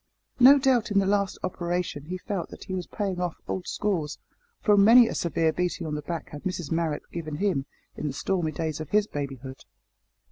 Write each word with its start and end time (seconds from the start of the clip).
No 0.39 0.57
doubt 0.57 0.89
in 0.89 0.97
this 0.97 1.07
last 1.07 1.37
operation 1.43 2.05
he 2.05 2.17
felt 2.17 2.49
that 2.49 2.63
he 2.63 2.73
was 2.73 2.87
paying 2.87 3.21
off 3.21 3.37
old 3.47 3.67
scores, 3.67 4.17
for 4.59 4.75
many 4.75 5.07
a 5.07 5.13
severe 5.13 5.53
beating 5.53 5.85
on 5.85 5.93
the 5.93 6.01
back 6.01 6.29
had 6.31 6.41
Mrs 6.41 6.71
Marrot 6.71 7.03
given 7.11 7.35
him 7.35 7.67
in 7.95 8.07
the 8.07 8.13
stormy 8.13 8.51
days 8.51 8.79
of 8.79 8.89
his 8.89 9.05
babyhood. 9.05 9.63